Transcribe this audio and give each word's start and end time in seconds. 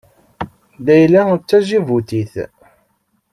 Layla 0.85 1.21
d 1.37 1.41
Taǧibutit. 1.49 2.33